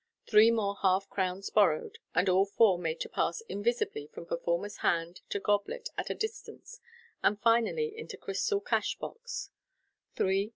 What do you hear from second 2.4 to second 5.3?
four made to pass invisibly from performer's hand